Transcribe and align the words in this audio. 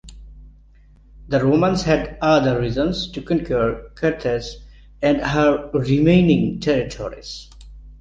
The 1.27 1.45
Romans 1.45 1.83
had 1.83 2.17
other 2.21 2.59
reasons 2.59 3.11
to 3.11 3.21
conquer 3.21 3.91
Carthage 3.93 4.57
and 4.99 5.21
her 5.21 5.69
remaining 5.75 6.59
territories. 6.59 7.51